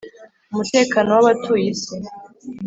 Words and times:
umutekano 0.51 1.09
w 1.13 1.19
abatuye 1.21 1.65
isi 1.73 1.95